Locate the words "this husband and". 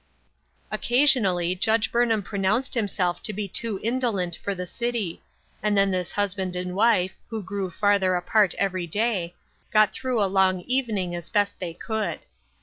5.91-6.75